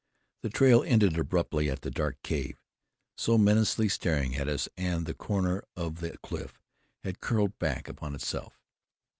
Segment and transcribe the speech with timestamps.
[0.41, 2.59] The trail ended abruptly at the dark cave,
[3.19, 6.59] so menacingly staring at us, and the corner of the cliff
[7.03, 8.59] had curled back upon itself.